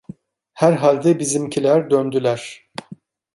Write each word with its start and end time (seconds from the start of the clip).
Herhalde 0.53 1.19
bizimkiler 1.19 1.89
döndüler. 1.89 2.71